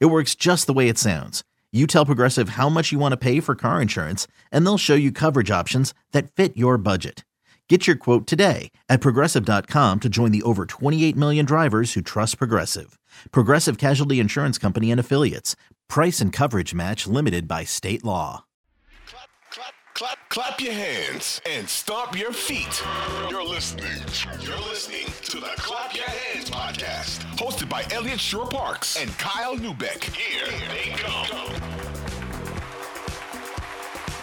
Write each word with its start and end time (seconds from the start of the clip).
It 0.00 0.06
works 0.06 0.34
just 0.34 0.66
the 0.66 0.72
way 0.72 0.88
it 0.88 0.98
sounds. 0.98 1.42
You 1.72 1.86
tell 1.86 2.04
Progressive 2.06 2.50
how 2.50 2.68
much 2.68 2.92
you 2.92 2.98
want 2.98 3.12
to 3.12 3.16
pay 3.16 3.40
for 3.40 3.54
car 3.54 3.80
insurance, 3.80 4.26
and 4.50 4.64
they'll 4.66 4.78
show 4.78 4.94
you 4.94 5.10
coverage 5.10 5.50
options 5.50 5.94
that 6.12 6.30
fit 6.32 6.56
your 6.56 6.76
budget. 6.76 7.24
Get 7.68 7.86
your 7.86 7.96
quote 7.96 8.26
today 8.26 8.70
at 8.90 9.00
progressive.com 9.00 10.00
to 10.00 10.08
join 10.10 10.30
the 10.30 10.42
over 10.42 10.66
28 10.66 11.16
million 11.16 11.46
drivers 11.46 11.94
who 11.94 12.02
trust 12.02 12.36
Progressive. 12.36 12.98
Progressive 13.30 13.78
Casualty 13.78 14.20
Insurance 14.20 14.58
Company 14.58 14.90
and 14.90 15.00
Affiliates. 15.00 15.56
Price 15.88 16.20
and 16.20 16.34
coverage 16.34 16.74
match 16.74 17.06
limited 17.06 17.48
by 17.48 17.64
state 17.64 18.04
law. 18.04 18.44
Clap, 19.06 19.30
clap, 19.50 19.74
clap, 19.94 20.18
clap 20.28 20.60
your 20.60 20.74
hands 20.74 21.40
and 21.48 21.66
stomp 21.66 22.18
your 22.18 22.32
feet. 22.32 22.82
You're 23.30 23.42
listening. 23.46 23.86
You're 24.42 24.58
listening 24.58 25.06
to 25.22 25.40
the 25.40 25.52
Clap 25.56 25.96
Your 25.96 26.04
Hands 26.04 26.50
podcast, 26.50 27.31
hosted 27.42 27.68
by 27.68 27.84
Eliot 27.90 28.20
Shorr-Parks 28.20 28.96
and 29.02 29.10
Kyle 29.18 29.56
Neubeck. 29.56 30.04
Here 30.14 30.46
they 30.68 30.90
come. 30.92 31.26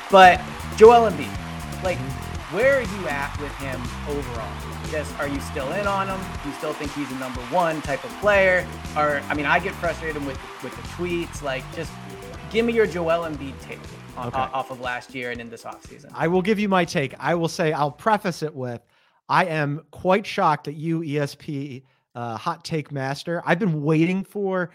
But 0.09 0.39
Joel 0.77 1.11
Embiid, 1.11 1.83
like, 1.83 1.97
where 2.53 2.77
are 2.77 2.81
you 2.81 3.07
at 3.09 3.37
with 3.41 3.51
him 3.57 3.81
overall? 4.07 4.49
Just 4.89 5.13
are 5.19 5.27
you 5.27 5.39
still 5.41 5.69
in 5.73 5.85
on 5.85 6.07
him? 6.07 6.19
Do 6.43 6.49
you 6.49 6.55
still 6.55 6.71
think 6.71 6.93
he's 6.93 7.11
a 7.11 7.15
number 7.15 7.41
one 7.51 7.81
type 7.81 8.05
of 8.05 8.09
player? 8.21 8.65
Or 8.95 9.21
I 9.27 9.33
mean, 9.33 9.45
I 9.45 9.59
get 9.59 9.75
frustrated 9.75 10.25
with 10.25 10.39
with 10.63 10.73
the 10.77 10.81
tweets. 10.83 11.41
Like, 11.43 11.65
just 11.75 11.91
give 12.49 12.65
me 12.65 12.71
your 12.71 12.87
Joel 12.87 13.29
Embiid 13.29 13.59
take 13.61 13.79
on, 14.15 14.27
Okay. 14.27 14.37
off 14.37 14.71
of 14.71 14.79
last 14.79 15.13
year 15.13 15.31
and 15.31 15.41
in 15.41 15.49
this 15.49 15.63
offseason. 15.63 16.09
I 16.15 16.29
will 16.29 16.41
give 16.41 16.57
you 16.57 16.69
my 16.69 16.85
take. 16.85 17.13
I 17.19 17.35
will 17.35 17.49
say 17.49 17.73
I'll 17.73 17.91
preface 17.91 18.41
it 18.43 18.55
with 18.55 18.81
I 19.27 19.45
am 19.45 19.81
quite 19.91 20.25
shocked 20.25 20.63
that 20.63 20.75
you, 20.75 21.01
ESP 21.01 21.83
uh, 22.15 22.37
hot 22.37 22.63
take 22.65 22.91
master. 22.91 23.41
I've 23.45 23.59
been 23.59 23.81
waiting 23.83 24.23
for 24.23 24.71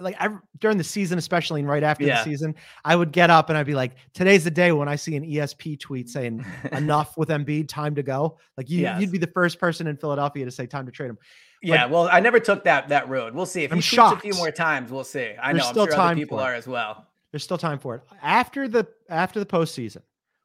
like 0.00 0.16
I, 0.20 0.28
during 0.58 0.76
the 0.76 0.84
season, 0.84 1.18
especially 1.18 1.60
and 1.60 1.68
right 1.68 1.82
after 1.84 2.04
Yeah. 2.04 2.18
the 2.18 2.24
season, 2.24 2.54
I 2.84 2.96
would 2.96 3.12
get 3.12 3.30
up 3.30 3.48
and 3.48 3.56
I'd 3.56 3.64
be 3.66 3.74
like, 3.74 3.92
"Today's 4.12 4.44
the 4.44 4.50
day 4.50 4.72
when 4.72 4.88
I 4.88 4.96
see 4.96 5.14
an 5.16 5.24
ESP 5.24 5.78
tweet 5.78 6.08
saying 6.10 6.44
enough 6.72 7.16
with 7.16 7.28
Embiid, 7.28 7.68
time 7.68 7.94
to 7.94 8.02
go." 8.02 8.38
Like 8.56 8.68
you, 8.68 8.80
Yes. 8.82 9.00
you'd 9.00 9.12
be 9.12 9.18
the 9.18 9.28
first 9.28 9.58
person 9.60 9.86
in 9.86 9.96
Philadelphia 9.96 10.44
to 10.44 10.50
say 10.50 10.66
time 10.66 10.84
to 10.86 10.92
trade 10.92 11.10
him. 11.10 11.18
yeah, 11.62 11.86
well, 11.86 12.08
I 12.10 12.20
never 12.20 12.40
took 12.40 12.64
that 12.64 12.88
that 12.88 13.08
road. 13.08 13.34
We'll 13.34 13.46
see. 13.46 13.64
If 13.64 13.72
I'm 13.72 13.78
he 13.78 13.96
tweets 13.96 14.12
a 14.16 14.20
few 14.20 14.34
more 14.34 14.50
times, 14.50 14.90
we'll 14.90 15.04
see. 15.04 15.32
I 15.40 15.52
There's 15.52 15.62
know. 15.62 15.68
I'm 15.68 15.74
still 15.74 15.86
sure 15.86 15.94
time 15.94 16.06
other 16.12 16.20
people 16.20 16.38
are 16.40 16.54
as 16.54 16.66
well. 16.66 17.06
There's 17.32 17.44
still 17.44 17.58
time 17.58 17.78
for 17.78 17.94
it. 17.94 18.02
After 18.22 18.66
the 18.68 18.86
after 19.08 19.38
the 19.38 19.46
postseason, 19.46 20.02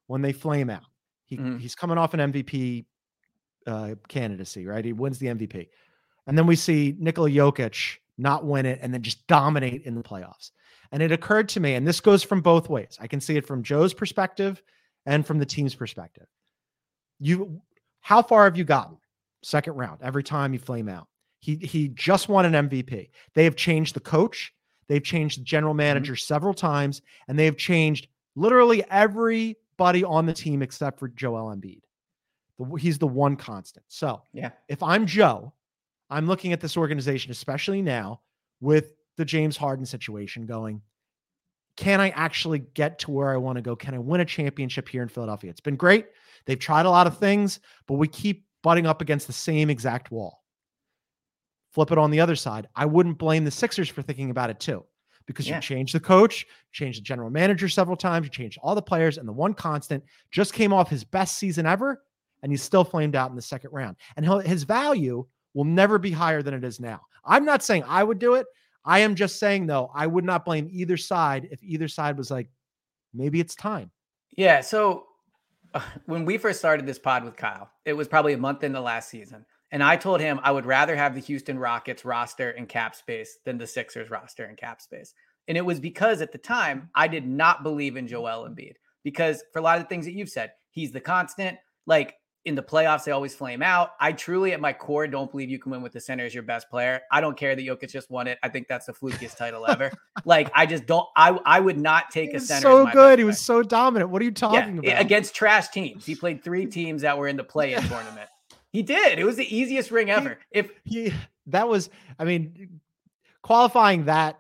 when 0.07 0.21
they 0.21 0.31
flame 0.31 0.69
out, 0.69 0.83
he 1.25 1.37
Mhm. 1.37 1.59
he's 1.59 1.75
coming 1.75 1.97
off 1.97 2.13
an 2.13 2.19
MVP 2.19 2.85
uh, 3.65 3.95
candidacy, 4.09 4.65
right? 4.67 4.83
He 4.85 4.93
wins 4.93 5.17
the 5.19 5.27
MVP, 5.27 5.69
and 6.27 6.37
then 6.37 6.47
we 6.47 6.55
see 6.55 6.95
Nikola 6.99 7.29
Jokic 7.29 7.97
not 8.17 8.45
win 8.45 8.65
it 8.65 8.79
and 8.81 8.93
then 8.93 9.01
just 9.01 9.25
dominate 9.27 9.83
in 9.83 9.95
the 9.95 10.03
playoffs. 10.03 10.51
And 10.91 11.01
it 11.01 11.11
occurred 11.11 11.49
to 11.49 11.59
me, 11.59 11.73
and 11.73 11.87
this 11.87 11.99
goes 11.99 12.21
from 12.21 12.41
both 12.41 12.69
ways. 12.69 12.97
I 13.01 13.07
can 13.07 13.19
see 13.19 13.35
it 13.35 13.47
from 13.47 13.63
Joe's 13.63 13.93
perspective 13.93 14.61
and 15.05 15.25
from 15.25 15.39
the 15.39 15.45
team's 15.45 15.73
perspective. 15.73 16.27
You, 17.19 17.61
how 18.01 18.21
far 18.21 18.43
have 18.43 18.57
you 18.57 18.63
gotten? 18.63 18.97
Second 19.41 19.73
round 19.73 19.99
every 20.01 20.23
time 20.23 20.53
you 20.53 20.59
flame 20.59 20.87
out. 20.87 21.07
He 21.39 21.57
he 21.57 21.89
just 21.89 22.29
won 22.29 22.45
an 22.45 22.69
MVP. 22.69 23.09
They 23.33 23.43
have 23.43 23.57
changed 23.57 23.95
the 23.95 23.99
coach. 23.99 24.53
They've 24.87 25.03
changed 25.03 25.39
the 25.39 25.43
general 25.43 25.73
mm-hmm. 25.73 25.77
manager 25.79 26.15
several 26.15 26.53
times, 26.53 27.01
and 27.27 27.37
they 27.37 27.45
have 27.45 27.57
changed 27.57 28.07
literally 28.35 28.83
everybody 28.89 30.03
on 30.05 30.25
the 30.25 30.33
team 30.33 30.61
except 30.61 30.99
for 30.99 31.09
Joel 31.09 31.53
Embiid. 31.53 31.81
He's 32.79 32.97
the 32.97 33.07
one 33.07 33.35
constant. 33.35 33.85
So 33.89 34.21
Yeah. 34.31 34.51
if 34.69 34.81
I'm 34.81 35.05
Joe, 35.05 35.53
I'm 36.13 36.27
looking 36.27 36.53
at 36.53 36.61
this 36.61 36.77
organization, 36.77 37.31
especially 37.31 37.81
now 37.81 38.21
with 38.61 38.93
the 39.17 39.25
James 39.25 39.57
Harden 39.57 39.85
situation 39.85 40.45
going, 40.45 40.81
can 41.75 41.99
I 41.99 42.09
actually 42.11 42.59
get 42.59 42.99
to 42.99 43.11
where 43.11 43.31
I 43.31 43.37
want 43.37 43.55
to 43.55 43.63
go? 43.63 43.75
Can 43.75 43.95
I 43.95 43.97
win 43.97 44.21
a 44.21 44.25
championship 44.25 44.87
here 44.87 45.01
in 45.01 45.09
Philadelphia? 45.09 45.49
It's 45.49 45.59
been 45.59 45.75
great. 45.75 46.05
They've 46.45 46.59
tried 46.59 46.85
a 46.85 46.89
lot 46.89 47.07
of 47.07 47.17
things, 47.17 47.59
but 47.87 47.95
we 47.95 48.07
keep 48.07 48.45
butting 48.61 48.85
up 48.85 49.01
against 49.01 49.25
the 49.25 49.33
same 49.33 49.71
exact 49.71 50.11
wall. 50.11 50.43
Flip 51.71 51.91
it 51.91 51.97
on 51.97 52.11
the 52.11 52.19
other 52.19 52.35
side. 52.35 52.67
I 52.75 52.85
wouldn't 52.85 53.17
blame 53.17 53.43
the 53.43 53.49
Sixers 53.49 53.89
for 53.89 54.03
thinking 54.03 54.29
about 54.29 54.51
it 54.51 54.59
too, 54.59 54.85
because 55.25 55.49
Yeah. 55.49 55.55
you 55.55 55.61
changed 55.61 55.95
the 55.95 55.99
coach, 55.99 56.45
changed 56.73 56.99
the 56.99 57.03
general 57.03 57.31
manager 57.31 57.67
several 57.67 57.97
times, 57.97 58.27
you 58.27 58.29
changed 58.29 58.59
all 58.61 58.75
the 58.75 58.83
players, 58.83 59.17
and 59.17 59.27
the 59.27 59.33
one 59.33 59.55
constant 59.55 60.03
just 60.29 60.53
came 60.53 60.71
off 60.71 60.91
his 60.91 61.03
best 61.03 61.37
season 61.37 61.65
ever, 61.65 62.03
and 62.43 62.51
he's 62.51 62.61
still 62.61 62.83
flamed 62.83 63.15
out 63.15 63.31
in 63.31 63.35
the 63.35 63.41
second 63.41 63.71
round. 63.73 63.97
And 64.15 64.43
his 64.45 64.61
value 64.61 65.25
will 65.53 65.65
never 65.65 65.97
be 65.97 66.11
higher 66.11 66.41
than 66.41 66.53
it 66.53 66.63
is 66.63 66.79
now. 66.79 67.01
I'm 67.25 67.45
not 67.45 67.63
saying 67.63 67.83
I 67.87 68.03
would 68.03 68.19
do 68.19 68.35
it. 68.35 68.45
I 68.85 68.99
am 68.99 69.15
just 69.15 69.39
saying 69.39 69.67
though, 69.67 69.91
I 69.93 70.07
would 70.07 70.25
not 70.25 70.45
blame 70.45 70.67
either 70.71 70.97
side 70.97 71.47
if 71.51 71.63
either 71.63 71.87
side 71.87 72.17
was 72.17 72.29
like, 72.29 72.49
maybe 73.13 73.39
it's 73.39 73.55
time. 73.55 73.91
Yeah. 74.35 74.61
So 74.61 75.05
uh, 75.73 75.81
when 76.05 76.25
we 76.25 76.37
first 76.37 76.59
started 76.59 76.85
this 76.85 76.99
pod 76.99 77.23
with 77.23 77.37
Kyle, 77.37 77.69
it 77.85 77.93
was 77.93 78.07
probably 78.07 78.33
a 78.33 78.37
month 78.37 78.63
into 78.63 78.81
last 78.81 79.09
season. 79.09 79.45
And 79.71 79.81
I 79.81 79.95
told 79.95 80.21
him 80.21 80.39
I 80.43 80.51
would 80.51 80.65
rather 80.65 80.95
have 80.95 81.15
the 81.15 81.21
Houston 81.21 81.57
Rockets 81.57 82.05
roster 82.05 82.51
and 82.51 82.69
cap 82.69 82.95
space 82.95 83.39
than 83.45 83.57
the 83.57 83.65
Sixers 83.65 84.09
roster 84.09 84.45
and 84.45 84.57
cap 84.57 84.81
space. 84.81 85.13
And 85.47 85.57
it 85.57 85.65
was 85.65 85.79
because 85.79 86.21
at 86.21 86.31
the 86.31 86.37
time 86.37 86.89
I 86.93 87.07
did 87.07 87.27
not 87.27 87.63
believe 87.63 87.97
in 87.97 88.07
Joel 88.07 88.47
Embiid 88.47 88.75
because 89.03 89.43
for 89.51 89.59
a 89.59 89.61
lot 89.61 89.77
of 89.77 89.83
the 89.83 89.89
things 89.89 90.05
that 90.05 90.13
you've 90.13 90.29
said, 90.29 90.51
he's 90.69 90.91
the 90.91 91.01
constant. 91.01 91.57
Like 91.85 92.15
in 92.45 92.55
the 92.55 92.61
playoffs, 92.61 93.05
they 93.05 93.11
always 93.11 93.33
flame 93.33 93.61
out. 93.61 93.91
I 94.01 94.11
truly, 94.11 94.51
at 94.51 94.59
my 94.59 94.73
core, 94.73 95.07
don't 95.07 95.31
believe 95.31 95.49
you 95.49 95.59
can 95.59 95.71
win 95.71 95.81
with 95.81 95.93
the 95.93 96.01
center 96.01 96.25
as 96.25 96.33
your 96.33 96.43
best 96.43 96.69
player. 96.69 97.01
I 97.09 97.21
don't 97.21 97.37
care 97.37 97.55
that 97.55 97.61
Jokic 97.61 97.89
just 97.89 98.09
won 98.09 98.27
it. 98.27 98.37
I 98.43 98.49
think 98.49 98.67
that's 98.67 98.85
the 98.87 98.93
flukiest 98.93 99.37
title 99.37 99.65
ever. 99.67 99.91
Like 100.25 100.51
I 100.55 100.65
just 100.65 100.85
don't. 100.85 101.07
I 101.17 101.37
I 101.45 101.59
would 101.59 101.77
not 101.79 102.09
take 102.11 102.29
He 102.31 102.35
a 102.37 102.39
center. 102.39 102.61
so 102.61 102.85
good. 102.87 103.17
He 103.19 103.25
was 103.25 103.39
so 103.39 103.61
dominant. 103.63 104.09
What 104.11 104.21
are 104.21 104.25
you 104.25 104.31
talking 104.31 104.81
Yeah, 104.83 104.91
about? 104.91 105.01
against 105.01 105.35
trash 105.35 105.67
teams. 105.69 106.05
He 106.05 106.15
played 106.15 106.43
three 106.43 106.65
teams 106.77 107.01
that 107.01 107.17
were 107.17 107.27
in 107.27 107.35
the 107.35 107.43
play-in 107.43 107.81
tournament. 107.83 108.29
He 108.71 108.83
did. 108.83 109.19
It 109.19 109.25
was 109.25 109.35
the 109.35 109.55
easiest 109.55 109.91
ring 109.91 110.09
ever. 110.11 110.37
If 110.51 110.69
he 110.85 111.13
that 111.47 111.67
was, 111.67 111.89
I 112.19 112.23
mean, 112.25 112.79
qualifying 113.41 114.05
that 114.05 114.39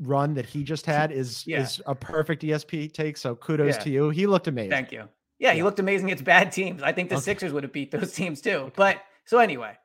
run 0.00 0.34
that 0.34 0.46
he 0.46 0.62
just 0.64 0.84
had 0.96 1.12
is 1.12 1.46
Yeah. 1.46 1.62
is 1.62 1.80
a 1.86 1.94
perfect 1.94 2.42
ESP 2.42 2.92
take. 2.92 3.16
So 3.16 3.34
kudos 3.34 3.76
Yeah. 3.76 3.82
to 3.82 3.90
you. 3.90 4.10
He 4.10 4.26
looked 4.26 4.48
amazing. 4.48 4.70
thank 4.70 4.92
you. 4.92 5.08
Yeah, 5.42 5.54
he 5.54 5.64
looked 5.64 5.80
amazing 5.80 6.06
against 6.06 6.22
bad 6.22 6.52
teams. 6.52 6.84
I 6.84 6.92
think 6.92 7.08
the 7.08 7.16
Okay. 7.16 7.22
Sixers 7.24 7.52
would 7.52 7.64
have 7.64 7.72
beat 7.72 7.90
those 7.90 8.12
teams 8.12 8.40
too. 8.40 8.70
But 8.76 9.02
so 9.24 9.38
anyway, 9.38 9.76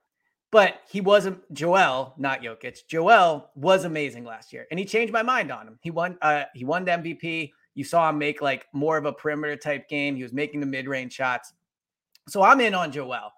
but 0.52 0.82
he 0.88 1.02
wasn't 1.02 1.52
Joel, 1.52 2.14
not 2.18 2.44
Jokic. 2.44 2.86
Joel 2.88 3.50
was 3.56 3.84
amazing 3.84 4.24
last 4.24 4.54
year, 4.54 4.68
and 4.70 4.80
he 4.80 4.86
changed 4.86 5.12
my 5.12 5.24
mind 5.24 5.52
on 5.52 5.68
him. 5.68 5.80
He 5.82 5.90
won. 5.90 6.20
Uh, 6.22 6.44
he 6.54 6.64
won 6.64 6.86
the 6.86 6.92
MVP. 6.92 7.52
You 7.74 7.84
saw 7.84 8.08
him 8.08 8.20
make 8.20 8.40
like 8.40 8.68
more 8.72 8.98
of 8.98 9.06
a 9.06 9.12
perimeter 9.12 9.56
type 9.56 9.90
game. 9.90 10.16
He 10.16 10.22
was 10.22 10.32
making 10.32 10.60
the 10.60 10.68
mid 10.68 10.88
range 10.88 11.14
shots. 11.14 11.52
So 12.30 12.44
I'm 12.44 12.62
in 12.62 12.76
on 12.76 12.92
Joel. 12.92 13.32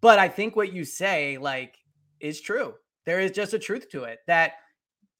But 0.00 0.18
I 0.18 0.28
think 0.28 0.56
what 0.56 0.72
you 0.72 0.84
say 0.84 1.38
like 1.38 1.78
is 2.18 2.40
true. 2.40 2.74
There 3.06 3.20
is 3.20 3.30
just 3.30 3.54
a 3.54 3.58
truth 3.58 3.88
to 3.90 4.02
it 4.04 4.18
that 4.26 4.54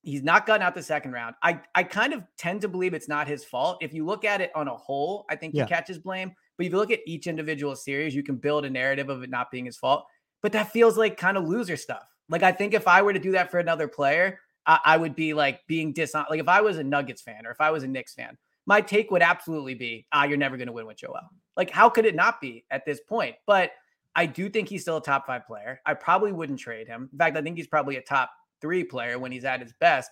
he's 0.02 0.22
not 0.22 0.46
gotten 0.46 0.62
out 0.62 0.74
the 0.74 0.82
second 0.82 1.12
round. 1.12 1.34
I 1.42 1.60
I 1.74 1.82
kind 1.84 2.12
of 2.12 2.24
tend 2.36 2.60
to 2.62 2.68
believe 2.68 2.94
it's 2.94 3.08
not 3.08 3.26
his 3.28 3.44
fault. 3.44 3.78
If 3.80 3.92
you 3.94 4.04
look 4.04 4.24
at 4.24 4.40
it 4.40 4.50
on 4.54 4.68
a 4.68 4.76
whole, 4.76 5.24
I 5.30 5.36
think 5.36 5.54
Yeah. 5.54 5.64
he 5.64 5.68
catches 5.68 5.98
blame. 5.98 6.32
But 6.58 6.66
if 6.66 6.72
you 6.72 6.78
look 6.78 6.90
at 6.90 7.00
each 7.06 7.26
individual 7.26 7.74
series, 7.76 8.14
you 8.14 8.22
can 8.22 8.36
build 8.36 8.64
a 8.64 8.70
narrative 8.70 9.08
of 9.08 9.22
it 9.22 9.30
not 9.30 9.50
being 9.50 9.64
his 9.64 9.76
fault. 9.76 10.04
But 10.42 10.52
that 10.52 10.70
feels 10.72 10.98
like 10.98 11.16
kind 11.16 11.36
of 11.36 11.44
loser 11.48 11.76
stuff. 11.76 12.06
Like 12.28 12.42
I 12.42 12.52
think 12.52 12.74
if 12.74 12.86
I 12.88 13.02
were 13.02 13.12
to 13.12 13.18
do 13.18 13.32
that 13.32 13.50
for 13.50 13.58
another 13.58 13.88
player, 13.88 14.38
I, 14.66 14.78
I 14.84 14.96
would 14.96 15.14
be 15.14 15.34
like 15.34 15.60
being 15.66 15.92
dishonest. 15.92 16.30
Like 16.30 16.40
if 16.40 16.48
I 16.48 16.60
was 16.60 16.78
a 16.78 16.84
Nuggets 16.84 17.22
fan 17.22 17.46
or 17.46 17.50
if 17.50 17.60
I 17.60 17.70
was 17.70 17.82
a 17.84 17.88
Knicks 17.88 18.14
fan, 18.14 18.36
my 18.66 18.80
take 18.80 19.10
would 19.10 19.22
absolutely 19.22 19.74
be, 19.74 20.06
ah, 20.12 20.24
you're 20.24 20.36
never 20.38 20.56
going 20.56 20.68
to 20.68 20.72
win 20.72 20.86
with 20.86 20.96
Joel. 20.98 21.20
Like 21.56 21.70
how 21.70 21.88
could 21.88 22.06
it 22.06 22.14
not 22.14 22.40
be 22.40 22.64
at 22.70 22.84
this 22.84 23.00
point? 23.00 23.36
But 23.46 23.72
I 24.14 24.26
do 24.26 24.48
think 24.50 24.68
he's 24.68 24.82
still 24.82 24.98
a 24.98 25.02
top 25.02 25.26
five 25.26 25.46
player. 25.46 25.80
I 25.86 25.94
probably 25.94 26.32
wouldn't 26.32 26.58
trade 26.58 26.86
him. 26.86 27.08
In 27.12 27.18
fact, 27.18 27.36
I 27.36 27.42
think 27.42 27.56
he's 27.56 27.66
probably 27.66 27.96
a 27.96 28.02
top 28.02 28.30
three 28.62 28.84
player 28.84 29.18
when 29.18 29.30
he's 29.32 29.44
at 29.44 29.60
his 29.60 29.74
best. 29.78 30.10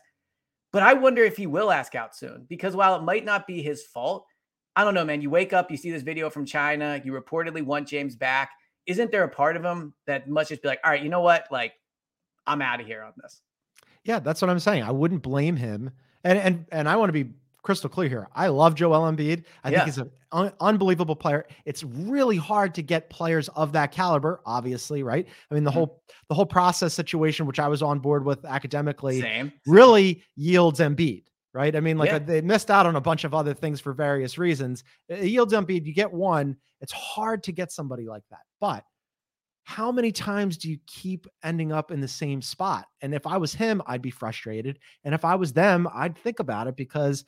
But 0.72 0.82
I 0.82 0.92
wonder 0.92 1.24
if 1.24 1.38
he 1.38 1.46
will 1.46 1.72
ask 1.72 1.94
out 1.94 2.14
soon 2.14 2.44
because 2.48 2.76
while 2.76 2.94
it 2.96 3.02
might 3.02 3.24
not 3.24 3.46
be 3.46 3.62
his 3.62 3.82
fault, 3.84 4.26
I 4.76 4.84
don't 4.84 4.94
know, 4.94 5.04
man. 5.04 5.22
You 5.22 5.30
wake 5.30 5.54
up, 5.54 5.70
you 5.70 5.78
see 5.78 5.90
this 5.90 6.02
video 6.02 6.28
from 6.28 6.44
China, 6.44 7.00
you 7.02 7.12
reportedly 7.12 7.62
want 7.62 7.88
James 7.88 8.14
back. 8.14 8.50
Isn't 8.86 9.10
there 9.10 9.24
a 9.24 9.28
part 9.28 9.56
of 9.56 9.64
him 9.64 9.94
that 10.06 10.28
must 10.28 10.50
just 10.50 10.62
be 10.62 10.68
like, 10.68 10.80
all 10.84 10.90
right, 10.90 11.02
you 11.02 11.08
know 11.08 11.20
what? 11.22 11.46
Like, 11.50 11.72
I'm 12.46 12.62
out 12.62 12.80
of 12.80 12.86
here 12.86 13.02
on 13.02 13.12
this. 13.22 13.40
Yeah, 14.04 14.18
that's 14.18 14.40
what 14.40 14.50
I'm 14.50 14.58
saying. 14.58 14.82
I 14.82 14.90
wouldn't 14.90 15.22
blame 15.22 15.56
him 15.56 15.90
And 16.24 16.38
and 16.38 16.66
and 16.72 16.88
I 16.88 16.96
want 16.96 17.08
to 17.08 17.24
be 17.24 17.32
crystal 17.62 17.90
clear 17.90 18.08
here. 18.08 18.28
I 18.34 18.48
love 18.48 18.74
Joel 18.74 19.02
Embiid. 19.10 19.44
I 19.64 19.70
Yeah. 19.70 19.78
think 19.78 19.86
he's 19.86 19.98
an 19.98 20.10
un- 20.32 20.52
unbelievable 20.60 21.16
player. 21.16 21.46
It's 21.64 21.82
really 21.84 22.36
hard 22.36 22.74
to 22.76 22.82
get 22.82 23.10
players 23.10 23.48
of 23.50 23.72
that 23.72 23.92
caliber, 23.92 24.40
obviously, 24.46 25.02
right? 25.02 25.26
I 25.50 25.54
mean, 25.54 25.64
the 25.64 25.70
Mhm. 25.70 25.74
whole 25.74 26.02
the 26.28 26.34
whole 26.34 26.46
process 26.46 26.94
situation, 26.94 27.44
which 27.46 27.58
I 27.58 27.66
was 27.66 27.82
on 27.82 27.98
board 27.98 28.24
with 28.24 28.44
academically, 28.44 29.20
Same. 29.20 29.52
really 29.66 30.22
yields 30.36 30.78
Embiid, 30.78 31.24
right? 31.52 31.74
I 31.74 31.80
mean, 31.80 31.98
like 31.98 32.10
Yeah. 32.10 32.16
uh, 32.16 32.20
they 32.20 32.40
missed 32.40 32.70
out 32.70 32.86
on 32.86 32.94
a 32.94 33.00
bunch 33.00 33.24
of 33.24 33.34
other 33.34 33.52
things 33.52 33.80
for 33.80 33.92
various 33.92 34.38
reasons. 34.38 34.84
It 35.08 35.24
yields 35.24 35.52
Embiid. 35.52 35.84
You 35.86 35.92
get 35.92 36.12
one. 36.12 36.56
It's 36.80 36.92
hard 36.92 37.42
to 37.44 37.52
get 37.52 37.72
somebody 37.72 38.06
like 38.06 38.22
that, 38.30 38.42
but 38.60 38.84
how 39.64 39.92
many 39.92 40.10
times 40.10 40.56
do 40.56 40.68
you 40.70 40.78
keep 40.86 41.26
ending 41.44 41.70
up 41.72 41.90
in 41.90 42.00
the 42.00 42.08
same 42.08 42.42
spot? 42.42 42.86
And 43.02 43.14
if 43.14 43.26
I 43.26 43.36
was 43.36 43.54
him, 43.54 43.82
I'd 43.86 44.02
be 44.02 44.10
frustrated. 44.10 44.78
And 45.04 45.14
if 45.14 45.24
I 45.24 45.34
was 45.34 45.52
them, 45.52 45.88
I'd 45.92 46.16
think 46.18 46.40
about 46.40 46.66
it 46.66 46.76
because 46.76 47.24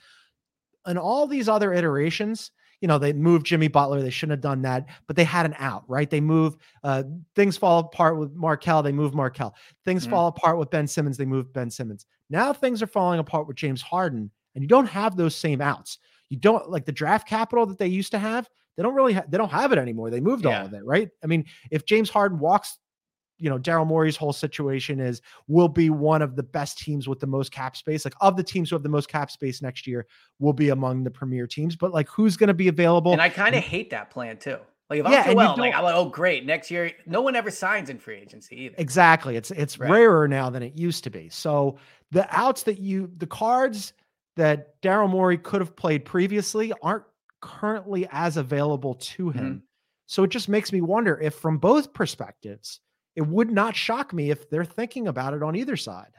in 0.86 0.98
all 0.98 1.26
these 1.26 1.48
other 1.48 1.72
iterations, 1.72 2.50
you 2.80 2.88
know, 2.88 2.98
they 2.98 3.12
moved 3.12 3.46
Jimmy 3.46 3.68
Butler. 3.68 4.02
They 4.02 4.10
shouldn't 4.10 4.32
have 4.38 4.40
done 4.40 4.62
that, 4.62 4.86
but 5.06 5.14
they 5.14 5.22
had 5.24 5.46
an 5.46 5.54
out, 5.58 5.84
right? 5.88 6.10
They 6.10 6.20
move 6.20 6.56
uh, 6.82 7.04
things 7.36 7.56
fall 7.56 7.78
apart 7.80 8.18
with 8.18 8.32
Markelle. 8.34 8.82
They 8.82 8.90
move 8.92 9.14
Markelle. 9.14 9.54
Things 9.84 10.06
Mhm. 10.06 10.10
fall 10.10 10.26
apart 10.28 10.58
with 10.58 10.70
Ben 10.70 10.86
Simmons. 10.88 11.16
They 11.16 11.24
move 11.24 11.52
Ben 11.52 11.70
Simmons. 11.70 12.06
Now 12.28 12.52
things 12.52 12.82
are 12.82 12.86
falling 12.88 13.20
apart 13.20 13.46
with 13.46 13.56
James 13.56 13.82
Harden, 13.82 14.30
and 14.54 14.62
you 14.62 14.68
don't 14.68 14.86
have 14.88 15.16
those 15.16 15.36
same 15.36 15.60
outs. 15.60 15.98
You 16.28 16.38
don't 16.38 16.68
like 16.70 16.84
the 16.86 16.92
draft 16.92 17.28
capital 17.28 17.66
that 17.66 17.78
they 17.78 17.86
used 17.88 18.10
to 18.12 18.18
have. 18.18 18.48
They 18.76 18.82
don't 18.82 18.94
really. 18.94 19.12
Ha- 19.12 19.24
they 19.28 19.36
don't 19.38 19.50
have 19.50 19.70
it 19.72 19.78
anymore. 19.78 20.10
They 20.10 20.20
moved 20.20 20.44
Yeah. 20.44 20.60
all 20.60 20.66
of 20.66 20.72
it, 20.74 20.84
right? 20.84 21.10
I 21.22 21.26
mean, 21.26 21.44
if 21.70 21.84
James 21.84 22.08
Harden 22.10 22.38
walks, 22.38 22.78
you 23.42 23.50
know, 23.50 23.58
Daryl 23.58 23.86
Morey's 23.86 24.16
whole 24.16 24.32
situation 24.32 25.00
is 25.00 25.20
will 25.48 25.68
be 25.68 25.90
one 25.90 26.22
of 26.22 26.36
the 26.36 26.42
best 26.42 26.78
teams 26.78 27.08
with 27.08 27.18
the 27.18 27.26
most 27.26 27.50
cap 27.50 27.76
space. 27.76 28.04
Like 28.04 28.14
of 28.20 28.36
the 28.36 28.42
teams 28.44 28.70
who 28.70 28.76
have 28.76 28.84
the 28.84 28.88
most 28.88 29.08
cap 29.08 29.30
space 29.30 29.60
next 29.60 29.86
year, 29.86 30.06
will 30.38 30.52
be 30.52 30.68
among 30.68 31.02
the 31.02 31.10
premier 31.10 31.46
teams. 31.46 31.74
But 31.74 31.92
like, 31.92 32.08
who's 32.08 32.36
going 32.36 32.48
to 32.48 32.54
be 32.54 32.68
available? 32.68 33.12
And 33.12 33.20
I 33.20 33.28
kind 33.28 33.56
of 33.56 33.64
hate 33.64 33.90
that 33.90 34.10
plan 34.10 34.36
too. 34.36 34.58
Like 34.88 35.00
if 35.00 35.10
Yeah, 35.10 35.22
I'm 35.26 35.36
Joel, 35.36 35.56
like 35.56 35.74
I'm 35.74 35.84
like, 35.84 35.94
oh 35.94 36.08
great, 36.08 36.46
next 36.46 36.70
year 36.70 36.92
no 37.06 37.22
one 37.22 37.34
ever 37.34 37.50
signs 37.50 37.90
in 37.90 37.98
free 37.98 38.18
agency 38.18 38.64
either. 38.64 38.74
Exactly. 38.78 39.36
It's 39.36 39.50
it's 39.50 39.78
Right. 39.78 39.90
rarer 39.90 40.28
now 40.28 40.50
than 40.50 40.62
it 40.62 40.78
used 40.78 41.04
to 41.04 41.10
be. 41.10 41.28
So 41.30 41.78
the 42.10 42.26
outs 42.30 42.64
that 42.64 42.78
you 42.78 43.10
the 43.16 43.26
cards 43.26 43.92
that 44.36 44.80
Daryl 44.82 45.08
Morey 45.08 45.38
could 45.38 45.60
have 45.60 45.74
played 45.74 46.04
previously 46.04 46.72
aren't 46.82 47.04
currently 47.40 48.06
as 48.10 48.36
available 48.36 48.94
to 48.94 49.30
him. 49.30 49.44
Mm-hmm. 49.44 49.58
So 50.06 50.24
it 50.24 50.30
just 50.30 50.48
makes 50.48 50.72
me 50.72 50.82
wonder 50.82 51.18
if 51.18 51.34
from 51.34 51.56
both 51.56 51.94
perspectives, 51.94 52.80
it 53.16 53.26
would 53.26 53.50
not 53.50 53.76
shock 53.76 54.12
me 54.12 54.30
if 54.30 54.48
they're 54.50 54.64
thinking 54.64 55.08
about 55.08 55.34
it 55.34 55.42
on 55.42 55.54
either 55.56 55.76
side. 55.76 56.12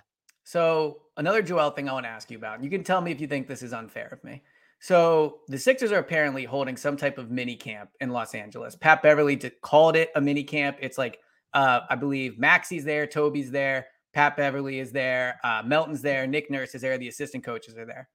So 0.43 1.01
another 1.17 1.41
Joel 1.41 1.71
thing 1.71 1.89
I 1.89 1.93
want 1.93 2.05
to 2.05 2.09
ask 2.09 2.29
you 2.29 2.37
about. 2.37 2.55
and 2.55 2.63
You 2.63 2.69
can 2.69 2.83
tell 2.83 3.01
me 3.01 3.11
if 3.11 3.21
you 3.21 3.27
think 3.27 3.47
this 3.47 3.63
is 3.63 3.73
unfair 3.73 4.09
of 4.11 4.23
me. 4.23 4.41
So 4.79 5.39
the 5.47 5.57
Sixers 5.57 5.91
are 5.93 5.99
apparently 5.99 6.43
holding 6.43 6.75
some 6.75 6.97
type 6.97 7.17
of 7.17 7.31
mini 7.31 7.55
camp 7.55 7.89
in 8.01 8.09
Los 8.09 8.35
Angeles. 8.35 8.75
Pat 8.75 9.01
Beverley 9.01 9.37
called 9.61 9.95
it 9.95 10.11
a 10.15 10.21
mini 10.21 10.43
camp. 10.43 10.77
It's 10.81 10.97
like 10.97 11.19
uh, 11.53 11.81
I 11.89 11.95
believe 11.95 12.37
Maxey's 12.37 12.83
there, 12.83 13.07
Toby's 13.07 13.49
there, 13.51 13.87
Pat 14.13 14.35
Beverley 14.35 14.79
is 14.79 14.91
there, 14.91 15.39
uh, 15.43 15.61
Melton's 15.65 16.01
there, 16.01 16.27
Nick 16.27 16.51
Nurse 16.51 16.75
is 16.75 16.81
there, 16.81 16.97
the 16.97 17.07
assistant 17.07 17.43
coaches 17.43 17.77
are 17.77 17.85
there. 17.85 18.09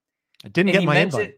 I 0.44 0.48
didn't 0.48 0.70
And 0.70 0.80
get 0.80 0.84
my 0.86 0.98
invite. 0.98 1.36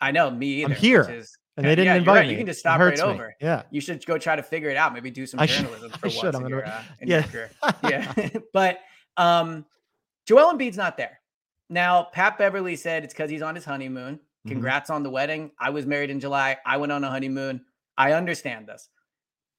I 0.00 0.10
know 0.10 0.30
me 0.30 0.62
either. 0.64 0.74
I'm 0.74 0.80
here, 0.80 1.08
is- 1.10 1.36
And 1.56 1.64
they 1.66 1.70
didn't 1.76 1.84
yeah, 1.86 1.94
invite 1.96 2.14
right, 2.16 2.26
me. 2.26 2.32
You 2.32 2.38
can 2.38 2.46
just 2.46 2.58
stop 2.60 2.80
right 2.80 2.96
me. 2.96 3.02
over. 3.02 3.34
Yeah. 3.40 3.62
You 3.70 3.80
should 3.80 4.04
go 4.06 4.18
try 4.18 4.34
to 4.34 4.42
figure 4.42 4.70
it 4.70 4.76
out. 4.76 4.92
Maybe 4.92 5.10
do 5.10 5.24
some 5.26 5.38
I 5.38 5.46
should- 5.46 5.62
journalism 5.66 5.92
I 5.94 5.98
for 5.98 6.10
should. 6.10 6.22
once 6.24 6.36
I'm 6.36 6.42
in 6.44 6.48
your, 6.48 6.66
uh, 6.66 6.82
in 7.00 7.08
yeah. 7.08 7.14
your 7.18 7.24
career. 7.28 7.50
Yeah, 7.88 8.28
but 8.52 8.78
um, 9.16 9.64
Joel 10.26 10.52
Embiid's 10.52 10.76
not 10.76 10.96
there 10.96 11.20
now. 11.70 12.08
Pat 12.12 12.38
Beverley 12.38 12.74
said 12.76 13.04
it's 13.04 13.14
because 13.14 13.30
he's 13.30 13.42
on 13.42 13.54
his 13.54 13.64
honeymoon. 13.64 14.18
Mhm. 14.46 14.50
Congrats 14.50 14.90
on 14.90 15.02
the 15.04 15.10
wedding. 15.10 15.52
I 15.58 15.70
was 15.70 15.86
married 15.86 16.10
in 16.10 16.18
July. 16.18 16.56
I 16.66 16.76
went 16.76 16.90
on 16.92 17.04
a 17.04 17.10
honeymoon. 17.10 17.64
I 17.96 18.12
understand 18.12 18.66
this, 18.66 18.88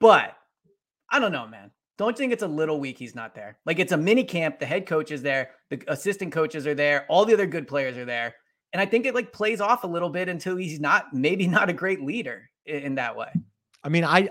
but 0.01 0.35
I 1.09 1.19
don't 1.19 1.31
know, 1.31 1.47
man. 1.47 1.71
Don't 1.97 2.09
you 2.11 2.17
think 2.17 2.33
it's 2.33 2.43
a 2.43 2.47
little 2.47 2.77
weak 2.81 2.97
he's 2.97 3.15
not 3.15 3.33
there? 3.35 3.57
Like 3.65 3.79
it's 3.79 3.93
a 3.93 3.97
mini 3.97 4.25
camp. 4.25 4.59
The 4.59 4.65
head 4.65 4.85
coach 4.85 5.11
is 5.11 5.21
there. 5.21 5.51
The 5.69 5.81
assistant 5.87 6.33
coaches 6.33 6.67
are 6.67 6.75
there. 6.75 7.05
All 7.07 7.23
the 7.23 7.33
other 7.33 7.45
good 7.47 7.69
players 7.69 7.95
are 7.95 8.03
there. 8.03 8.35
And 8.73 8.81
I 8.81 8.85
think 8.85 9.05
it 9.05 9.15
like 9.15 9.31
plays 9.31 9.61
off 9.61 9.83
a 9.83 9.87
little 9.87 10.09
bit 10.09 10.27
until 10.29 10.55
he's 10.57 10.79
not 10.79 11.13
maybe 11.13 11.47
not 11.47 11.69
a 11.69 11.73
great 11.73 12.01
leader 12.03 12.49
in, 12.65 12.75
in 12.81 12.95
that 12.95 13.15
way. 13.15 13.29
I 13.83 13.89
mean, 13.89 14.03
I 14.03 14.29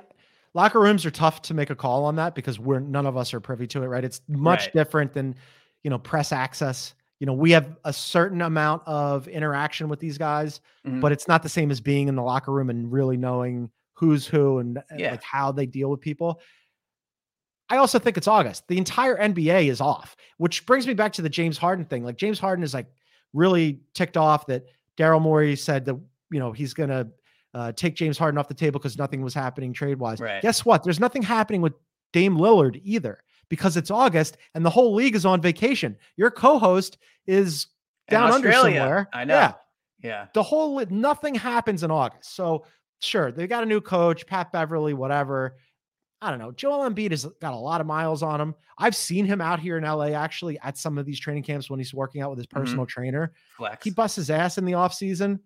locker 0.52 0.80
rooms 0.80 1.06
are 1.06 1.10
tough 1.10 1.42
to 1.42 1.54
make 1.54 1.70
a 1.70 1.74
call 1.74 2.04
on 2.04 2.16
that 2.16 2.34
because 2.34 2.58
we're 2.58 2.80
none 2.80 3.06
of 3.06 3.16
us 3.16 3.32
are 3.34 3.40
privy 3.40 3.66
to 3.68 3.82
it, 3.82 3.86
right? 3.86 4.04
It's 4.04 4.20
much 4.28 4.66
Right. 4.66 4.72
different 4.74 5.12
than, 5.14 5.34
you 5.82 5.90
know, 5.90 5.98
press 5.98 6.30
access. 6.32 6.94
You 7.20 7.26
know, 7.26 7.32
we 7.32 7.52
have 7.52 7.76
a 7.84 7.92
certain 7.92 8.42
amount 8.42 8.82
of 8.86 9.28
interaction 9.28 9.88
with 9.88 9.98
these 10.00 10.18
guys, 10.18 10.60
Mhm. 10.86 11.00
but 11.00 11.10
it's 11.12 11.26
not 11.28 11.42
the 11.42 11.48
same 11.48 11.70
as 11.70 11.80
being 11.80 12.08
in 12.08 12.16
the 12.16 12.22
locker 12.22 12.52
room 12.52 12.68
and 12.70 12.92
really 12.92 13.16
knowing 13.16 13.70
who's 13.94 14.26
who 14.26 14.58
and 14.58 14.78
uh, 14.78 14.82
Yeah. 14.96 15.12
like 15.12 15.22
how 15.22 15.50
they 15.52 15.64
deal 15.66 15.88
with 15.90 16.00
people. 16.00 16.40
I 17.70 17.76
also 17.78 17.98
think 17.98 18.16
it's 18.18 18.28
August. 18.28 18.68
The 18.68 18.76
entire 18.76 19.16
NBA 19.16 19.68
is 19.70 19.80
off, 19.80 20.16
which 20.36 20.66
brings 20.66 20.86
me 20.86 20.92
back 20.94 21.12
to 21.14 21.22
the 21.22 21.30
James 21.30 21.56
Harden 21.56 21.84
thing. 21.86 22.04
Like 22.04 22.16
James 22.16 22.38
Harden 22.38 22.62
is 22.62 22.74
like 22.74 22.86
really 23.34 23.80
ticked 23.92 24.16
off 24.16 24.46
that 24.46 24.64
Daryl 24.96 25.20
Morey 25.20 25.56
said 25.56 25.84
that 25.84 26.00
you 26.30 26.38
know 26.38 26.52
he's 26.52 26.72
gonna 26.72 27.08
uh, 27.52 27.72
take 27.72 27.94
James 27.94 28.16
Harden 28.16 28.38
off 28.38 28.48
the 28.48 28.54
table 28.54 28.80
because 28.80 28.96
nothing 28.96 29.20
was 29.22 29.34
happening 29.34 29.72
trade 29.74 29.98
wise. 29.98 30.20
Right. 30.20 30.40
Guess 30.40 30.64
what? 30.64 30.82
There's 30.82 30.98
nothing 31.00 31.22
happening 31.22 31.60
with 31.60 31.74
Dame 32.12 32.36
Lillard 32.36 32.80
either 32.82 33.18
because 33.48 33.76
it's 33.76 33.90
August 33.90 34.38
and 34.54 34.64
the 34.64 34.70
whole 34.70 34.94
league 34.94 35.14
is 35.14 35.26
on 35.26 35.40
vacation. 35.42 35.96
Your 36.16 36.30
co-host 36.30 36.96
is 37.26 37.66
down 38.08 38.32
under 38.32 38.50
somewhere. 38.52 39.08
I 39.12 39.24
know. 39.24 39.34
Yeah, 39.34 39.52
Yeah. 40.02 40.26
the 40.34 40.42
whole 40.42 40.82
nothing 40.90 41.34
happens 41.34 41.82
in 41.82 41.90
August. 41.90 42.34
So 42.34 42.64
sure, 43.00 43.30
they 43.30 43.46
got 43.46 43.62
a 43.62 43.66
new 43.66 43.80
coach, 43.80 44.26
Pat 44.26 44.50
Beverley, 44.50 44.94
whatever. 44.94 45.56
I 46.24 46.30
don't 46.30 46.38
know. 46.38 46.52
Joel 46.52 46.88
Embiid 46.88 47.10
has 47.10 47.26
got 47.42 47.52
a 47.52 47.56
lot 47.56 47.82
of 47.82 47.86
miles 47.86 48.22
on 48.22 48.40
him. 48.40 48.54
I've 48.78 48.96
seen 48.96 49.26
him 49.26 49.42
out 49.42 49.60
here 49.60 49.76
in 49.76 49.84
LA 49.84 50.12
actually 50.14 50.58
at 50.60 50.78
some 50.78 50.96
of 50.96 51.04
these 51.04 51.20
training 51.20 51.42
camps 51.42 51.68
when 51.68 51.78
he's 51.78 51.92
working 51.92 52.22
out 52.22 52.30
with 52.30 52.38
his 52.38 52.46
Mhm. 52.46 52.52
personal 52.52 52.86
trainer. 52.86 53.34
Flex. 53.58 53.84
He 53.84 53.90
busts 53.90 54.16
his 54.16 54.30
ass 54.30 54.56
in 54.56 54.64
the 54.64 54.72
off 54.72 54.94
season. 54.94 55.38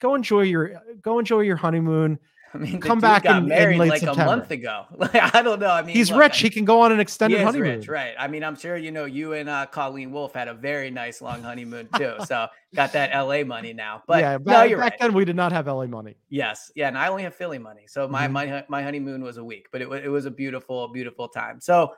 Go 0.00 0.14
enjoy 0.14 0.40
your 0.42 0.80
go 1.02 1.18
enjoy 1.18 1.40
your 1.40 1.56
honeymoon. 1.56 2.18
I 2.54 2.58
mean, 2.58 2.80
come 2.80 3.00
back 3.00 3.24
got 3.24 3.38
in- 3.38 3.42
in 3.44 3.48
married 3.48 3.78
late 3.78 3.90
like 3.90 4.02
a 4.02 4.14
month 4.14 4.50
ago. 4.52 4.84
Like 4.96 5.34
I 5.34 5.42
don't 5.42 5.58
know. 5.58 5.70
I 5.70 5.82
mean, 5.82 5.96
He's 5.96 6.10
look, 6.10 6.20
rich. 6.20 6.34
I- 6.36 6.46
He 6.46 6.50
can 6.50 6.64
go 6.64 6.80
on 6.82 6.92
an 6.92 7.00
extended 7.00 7.40
honeymoon. 7.42 7.78
rich, 7.80 7.88
right? 7.88 8.14
I 8.18 8.28
mean, 8.28 8.44
I'm 8.44 8.56
sure 8.56 8.76
you 8.76 8.92
know 8.92 9.04
you 9.06 9.32
and 9.32 9.48
uh, 9.48 9.66
Colleen 9.66 10.12
Wolfe 10.12 10.32
had 10.34 10.46
a 10.48 10.54
very 10.54 10.90
nice 10.90 11.20
long 11.20 11.42
honeymoon 11.42 11.88
too. 11.96 12.14
so 12.26 12.46
got 12.74 12.92
that 12.92 13.10
LA 13.12 13.42
money 13.44 13.72
now. 13.72 14.02
But 14.06 14.20
yeah, 14.20 14.32
no, 14.34 14.38
back, 14.38 14.70
you're 14.70 14.78
back 14.78 14.92
right. 14.92 15.00
then 15.00 15.12
we 15.14 15.24
did 15.24 15.36
not 15.36 15.50
have 15.52 15.66
LA 15.66 15.86
money. 15.86 16.16
Yes, 16.28 16.70
yeah, 16.76 16.88
and 16.88 16.96
I 16.96 17.08
only 17.08 17.24
have 17.24 17.34
Philly 17.34 17.58
money, 17.58 17.86
so 17.88 18.06
my 18.06 18.28
Mhm. 18.28 18.32
my 18.32 18.64
my 18.68 18.82
honeymoon 18.82 19.22
was 19.24 19.36
a 19.36 19.44
week, 19.44 19.66
but 19.72 19.80
it 19.82 19.88
was 19.88 20.02
it 20.04 20.08
was 20.08 20.26
a 20.26 20.30
beautiful 20.30 20.86
beautiful 20.88 21.28
time. 21.28 21.60
So 21.60 21.92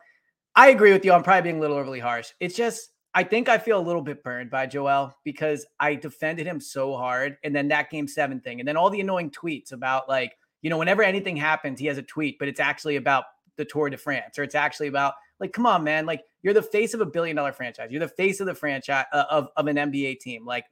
I 0.54 0.68
agree 0.70 0.92
with 0.92 1.04
you. 1.04 1.12
I'm 1.12 1.22
probably 1.22 1.42
being 1.42 1.58
a 1.58 1.60
little 1.60 1.76
overly 1.76 2.00
harsh. 2.00 2.30
It's 2.40 2.56
just 2.56 2.90
I 3.14 3.24
think 3.24 3.48
I 3.48 3.56
feel 3.58 3.78
a 3.78 3.86
little 3.86 4.02
bit 4.02 4.22
burned 4.22 4.50
by 4.50 4.66
Joel 4.66 5.14
because 5.24 5.64
I 5.80 5.94
defended 5.94 6.46
him 6.46 6.60
so 6.60 6.96
hard, 6.96 7.36
and 7.44 7.54
then 7.54 7.68
that 7.68 7.90
game 7.90 8.08
seven 8.08 8.40
thing, 8.40 8.58
and 8.60 8.66
then 8.68 8.76
all 8.76 8.88
the 8.90 9.00
annoying 9.00 9.30
tweets 9.30 9.72
about 9.72 10.08
like 10.08 10.36
you 10.62 10.70
know 10.70 10.78
whenever 10.78 11.02
anything 11.02 11.36
happens, 11.36 11.80
he 11.80 11.86
has 11.86 11.98
a 11.98 12.02
tweet, 12.02 12.38
but 12.38 12.48
it's 12.48 12.60
actually 12.60 12.96
about 12.96 13.24
the 13.56 13.64
Tour 13.64 13.90
de 13.90 13.96
France, 13.96 14.38
or 14.38 14.42
it's 14.42 14.54
actually 14.54 14.88
about 14.88 15.14
like 15.40 15.52
come 15.52 15.66
on, 15.66 15.84
man, 15.84 16.06
like 16.06 16.22
you're 16.42 16.54
the 16.54 16.62
face 16.62 16.94
of 16.94 17.00
a 17.00 17.06
billion 17.06 17.36
dollar 17.36 17.52
franchise, 17.52 17.88
you're 17.90 18.00
the 18.00 18.08
face 18.08 18.40
of 18.40 18.46
the 18.46 18.54
franchise 18.54 19.06
uh, 19.12 19.24
of 19.30 19.48
of 19.56 19.66
an 19.66 19.76
NBA 19.76 20.20
team, 20.20 20.44
like. 20.44 20.64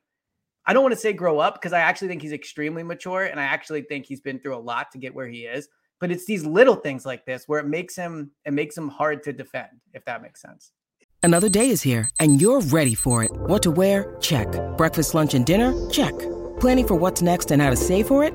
I 0.66 0.72
don't 0.72 0.82
want 0.82 0.94
to 0.94 0.98
say 0.98 1.12
grow 1.12 1.40
up 1.40 1.56
because 1.56 1.74
I 1.74 1.80
actually 1.80 2.08
think 2.08 2.22
he's 2.22 2.32
extremely 2.32 2.82
mature 2.82 3.24
and 3.24 3.38
I 3.38 3.42
actually 3.42 3.82
think 3.82 4.06
he's 4.06 4.22
been 4.22 4.38
through 4.38 4.56
a 4.56 4.64
lot 4.64 4.92
to 4.92 4.98
get 4.98 5.14
where 5.14 5.28
he 5.28 5.40
is. 5.40 5.68
But 6.00 6.10
it's 6.10 6.24
these 6.24 6.46
little 6.46 6.76
things 6.76 7.04
like 7.04 7.26
this 7.26 7.44
where 7.46 7.60
it 7.60 7.66
makes 7.66 7.94
him 7.94 8.30
it 8.46 8.54
makes 8.54 8.74
him 8.74 8.88
hard 8.88 9.22
to 9.24 9.34
defend, 9.34 9.68
if 9.92 10.06
that 10.06 10.22
makes 10.22 10.40
sense. 10.40 10.72
Another 11.22 11.48
day 11.48 11.70
is 11.70 11.80
here, 11.80 12.10
and 12.20 12.38
you're 12.38 12.60
ready 12.60 12.94
for 12.94 13.24
it. 13.24 13.30
What 13.32 13.62
to 13.62 13.70
wear? 13.70 14.14
Check. 14.20 14.46
Breakfast, 14.76 15.14
lunch, 15.14 15.32
and 15.32 15.46
dinner? 15.46 15.72
Check. 15.88 16.12
Planning 16.60 16.86
for 16.86 16.96
what's 16.96 17.22
next 17.22 17.50
and 17.50 17.62
how 17.62 17.70
to 17.70 17.76
save 17.76 18.08
for 18.08 18.24
it? 18.24 18.34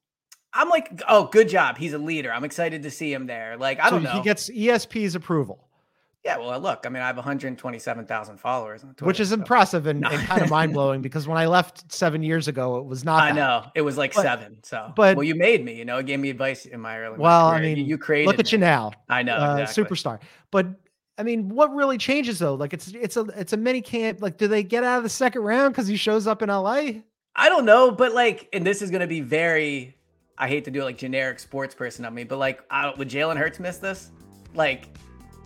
I'm 0.53 0.69
like, 0.69 1.01
oh, 1.07 1.25
good 1.25 1.47
job. 1.49 1.77
He's 1.77 1.93
a 1.93 1.97
leader. 1.97 2.31
I'm 2.31 2.43
excited 2.43 2.83
to 2.83 2.91
see 2.91 3.11
him 3.13 3.25
there. 3.27 3.55
Like, 3.57 3.79
I 3.79 3.85
So 3.85 3.95
don't 3.95 4.03
know. 4.03 4.11
He 4.11 4.21
gets 4.21 4.49
ESP's 4.49 5.15
approval. 5.15 5.67
Yeah, 6.23 6.37
well, 6.37 6.59
look, 6.59 6.83
I 6.85 6.89
mean, 6.89 7.01
I 7.01 7.07
have 7.07 7.15
127,000 7.15 8.37
followers 8.37 8.83
on 8.83 8.89
Twitter, 8.89 9.05
which 9.05 9.19
is 9.19 9.29
so- 9.29 9.35
impressive 9.35 9.87
and, 9.87 10.01
No. 10.01 10.09
and 10.09 10.21
kind 10.27 10.41
of 10.43 10.49
mind 10.51 10.73
blowing 10.73 11.01
because 11.01 11.27
when 11.27 11.37
I 11.37 11.47
left 11.47 11.91
seven 11.91 12.21
years 12.21 12.47
ago, 12.47 12.77
it 12.77 12.85
was 12.85 13.03
not. 13.03 13.23
I 13.23 13.27
that. 13.29 13.35
know 13.35 13.65
it 13.73 13.81
was 13.81 13.97
like 13.97 14.13
But- 14.13 14.21
seven. 14.23 14.57
So, 14.63 14.91
but- 14.95 15.15
well, 15.17 15.23
you 15.23 15.35
made 15.35 15.65
me. 15.65 15.73
You 15.73 15.85
know, 15.85 15.97
it 15.97 16.05
gave 16.05 16.19
me 16.19 16.29
advice 16.29 16.65
in 16.65 16.79
my 16.79 16.99
early. 16.99 17.17
Well, 17.17 17.47
I 17.47 17.57
career. 17.59 17.69
You- 17.69 17.75
mean, 17.77 17.85
you 17.87 17.97
created. 17.97 18.27
Look 18.27 18.39
at 18.39 18.51
you 18.51 18.57
now, 18.59 18.91
I 19.09 19.23
know. 19.23 19.35
uh, 19.35 19.57
exactly. 19.57 19.83
superstar. 19.85 20.19
But 20.51 20.67
I 21.17 21.23
mean, 21.23 21.49
what 21.49 21.73
really 21.73 21.97
changes 21.97 22.37
though? 22.39 22.53
Like 22.55 22.73
it's 22.73 22.89
it's 22.89 23.17
a 23.17 23.21
it's 23.35 23.53
a 23.53 23.57
mini 23.57 23.81
camp. 23.81 24.21
Like, 24.21 24.37
do 24.37 24.47
they 24.47 24.61
get 24.63 24.83
out 24.83 24.97
of 24.97 25.03
the 25.03 25.09
second 25.09 25.41
round 25.41 25.73
because 25.73 25.87
he 25.87 25.95
shows 25.95 26.27
up 26.27 26.41
in 26.43 26.49
LA? 26.49 27.01
I 27.35 27.47
don't 27.49 27.65
know, 27.65 27.89
but 27.91 28.13
like, 28.13 28.47
and 28.53 28.63
this 28.65 28.81
is 28.83 28.91
gonna 28.91 29.07
be 29.07 29.21
very. 29.21 29.95
I 30.41 30.47
hate 30.47 30.65
to 30.65 30.71
do 30.71 30.81
it 30.81 30.85
like 30.85 30.97
generic 30.97 31.39
sports 31.39 31.75
person 31.75 32.03
of 32.03 32.13
me, 32.13 32.23
but 32.23 32.39
like, 32.39 32.61
I 32.71 32.81
don't, 32.83 32.97
would 32.97 33.07
Jalen 33.09 33.37
Hurts 33.37 33.59
miss 33.59 33.77
this? 33.77 34.09
Like, 34.55 34.87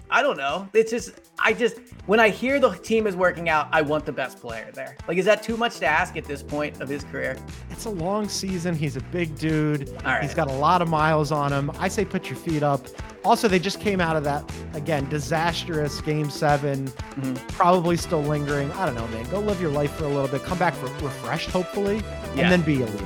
I 0.09 0.21
don't 0.21 0.37
know. 0.37 0.69
It's 0.73 0.89
just, 0.89 1.19
I 1.39 1.51
just 1.51 1.79
when 2.05 2.19
I 2.19 2.29
hear 2.29 2.59
the 2.59 2.69
team 2.71 3.05
is 3.07 3.15
working 3.15 3.49
out, 3.49 3.67
I 3.73 3.81
want 3.81 4.05
the 4.05 4.11
best 4.13 4.39
player 4.39 4.69
there. 4.73 4.95
Like, 5.07 5.17
is 5.17 5.25
that 5.25 5.43
too 5.43 5.57
much 5.57 5.79
to 5.79 5.85
ask 5.85 6.15
at 6.15 6.23
this 6.23 6.41
point 6.41 6.79
of 6.79 6.87
his 6.87 7.03
career? 7.03 7.35
It's 7.71 7.85
a 7.85 7.89
long 7.89 8.29
season. 8.29 8.73
He's 8.75 8.95
a 8.95 9.01
big 9.01 9.35
dude. 9.37 9.89
All 10.05 10.13
right. 10.13 10.23
He's 10.23 10.33
got 10.33 10.47
a 10.47 10.53
lot 10.53 10.81
of 10.81 10.87
miles 10.87 11.31
on 11.31 11.51
him. 11.51 11.71
I 11.79 11.87
say 11.89 12.05
put 12.05 12.29
your 12.29 12.37
feet 12.37 12.63
up. 12.63 12.87
Also, 13.25 13.47
they 13.49 13.59
just 13.59 13.81
came 13.81 13.99
out 13.99 14.15
of 14.15 14.23
that 14.23 14.49
again 14.75 15.09
disastrous 15.09 15.99
game 16.01 16.29
7 16.29 16.87
Mhm. 16.87 17.47
Probably 17.49 17.97
still 17.97 18.21
lingering. 18.21 18.71
I 18.73 18.85
don't 18.85 18.95
know, 18.95 19.07
man. 19.07 19.29
Go 19.29 19.39
live 19.39 19.59
your 19.59 19.71
life 19.71 19.91
for 19.95 20.05
a 20.05 20.09
little 20.09 20.27
bit. 20.29 20.43
Come 20.43 20.57
back 20.59 20.73
refreshed, 21.01 21.49
hopefully, 21.49 21.97
Yeah. 22.35 22.43
and 22.43 22.51
then 22.51 22.61
be 22.61 22.81
a 22.81 22.85
leader. 22.85 23.05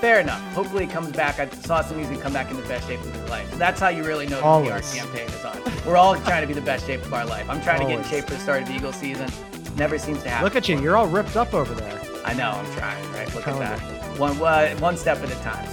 Fair 0.00 0.20
enough. 0.20 0.40
Hopefully, 0.54 0.86
he 0.86 0.92
comes 0.92 1.10
back. 1.12 1.38
I 1.38 1.48
saw 1.48 1.80
some 1.82 2.02
gonna 2.02 2.16
come 2.18 2.32
back 2.32 2.50
in 2.50 2.56
the 2.56 2.66
best 2.68 2.86
shape 2.86 3.00
of 3.00 3.14
his 3.14 3.30
life. 3.30 3.50
That's 3.58 3.80
how 3.80 3.88
you 3.88 4.04
really 4.04 4.26
know 4.26 4.36
the 4.36 4.70
PR 4.70 4.96
campaign 4.96 5.28
is 5.28 5.44
on. 5.44 5.58
We're 5.86 5.96
all 5.96 6.16
trying 6.16 6.42
to 6.42 6.46
be 6.46 6.54
the 6.54 6.60
best 6.60 6.86
shape 6.86 7.02
of 7.02 7.12
our 7.12 7.24
life. 7.24 7.48
I'm 7.48 7.60
trying 7.62 7.80
to 7.80 7.86
get 7.86 7.98
in 7.98 8.04
shape 8.04 8.24
for 8.24 8.34
the 8.34 8.40
start 8.40 8.62
of 8.62 8.68
the 8.68 8.74
Eagles 8.74 8.96
season. 8.96 9.30
Never 9.76 9.98
seems 9.98 10.22
to 10.22 10.28
happen. 10.28 10.44
Look 10.44 10.56
at 10.56 10.68
you. 10.68 10.80
You're 10.80 10.96
all 10.96 11.08
ripped 11.08 11.36
up 11.36 11.52
over 11.54 11.74
there. 11.74 12.00
I 12.24 12.32
know. 12.34 12.50
I'm 12.50 12.72
trying. 12.74 13.12
Right. 13.12 13.26
Look 13.34 13.46
at 13.46 13.54
Telling 13.54 13.60
that. 13.60 14.18
One 14.18 14.40
uh, 14.40 14.74
one 14.76 14.96
step 14.96 15.18
at 15.18 15.30
a 15.30 15.34
time. 15.42 15.68